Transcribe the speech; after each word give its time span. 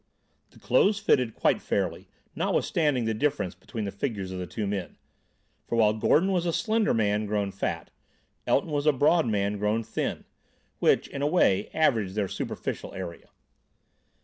The 0.49 0.57
clothes 0.57 0.97
fitted 0.97 1.35
quite 1.35 1.61
fairly, 1.61 2.07
notwithstanding 2.35 3.05
the 3.05 3.13
difference 3.13 3.53
between 3.53 3.85
the 3.85 3.91
figures 3.91 4.31
of 4.31 4.39
the 4.39 4.47
two 4.47 4.65
men; 4.65 4.97
for 5.67 5.75
while 5.75 5.93
Gordon 5.93 6.31
was 6.31 6.47
a 6.47 6.53
slender 6.53 6.91
man 6.91 7.27
grown 7.27 7.51
fat, 7.51 7.91
Elton 8.47 8.71
was 8.71 8.87
a 8.87 8.93
broad 8.93 9.27
man 9.27 9.59
grown 9.59 9.83
thin; 9.83 10.25
which, 10.79 11.07
in 11.09 11.21
a 11.21 11.27
way, 11.27 11.69
averaged 11.71 12.15
their 12.15 12.27
superficial 12.27 12.95
area. 12.95 13.27